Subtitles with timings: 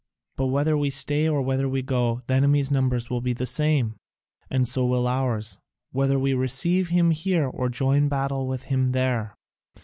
[0.35, 3.97] But whether we stay or whether we go, the enemy's numbers will be the same,
[4.49, 5.59] and so will ours,
[5.91, 9.35] whether we receive them here or join battle with them there.